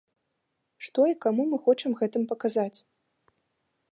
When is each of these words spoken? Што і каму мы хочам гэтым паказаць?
Што 0.87 1.01
і 1.11 1.17
каму 1.25 1.43
мы 1.51 1.57
хочам 1.67 1.91
гэтым 2.01 2.23
паказаць? 2.31 2.79